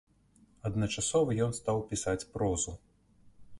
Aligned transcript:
Адначасова 0.69 1.37
ён 1.47 1.53
стаў 1.59 1.85
пісаць 1.93 2.19
прозу. 2.33 2.77